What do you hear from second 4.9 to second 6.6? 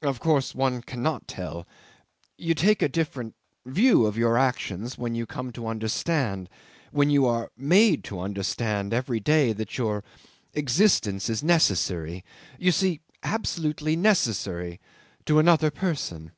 when you come to understand,